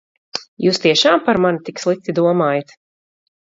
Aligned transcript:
Jūs 0.65 0.79
tiešām 0.85 1.21
par 1.27 1.41
mani 1.45 1.63
tik 1.69 1.83
slikti 1.85 2.19
domājat? 2.23 2.77